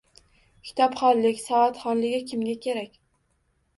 [0.69, 2.99] Kitobxonlik savodxonligi kimga kerak?